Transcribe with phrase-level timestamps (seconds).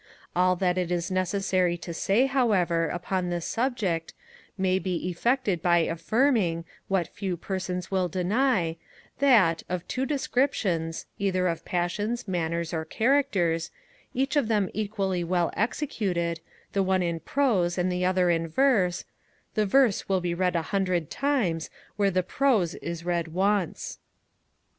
[0.35, 4.15] All that it is necessary to say, however, upon this subject,
[4.57, 8.77] may he effected by affirming, what few persons will deny,
[9.19, 13.69] that, of two descriptions, either of passions, manners, or characters,
[14.15, 16.39] each of them equally well executed,
[16.73, 19.05] the one in prose and the other in verse,
[19.53, 23.99] the verse will be read a hundred times where the prose is read once.